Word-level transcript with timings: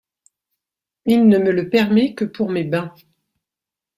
Il 1.05 1.27
ne 1.27 1.37
me 1.37 1.51
le 1.51 1.69
permet 1.69 2.15
que 2.15 2.25
pour 2.25 2.49
mes 2.49 2.63
bains. 2.63 2.91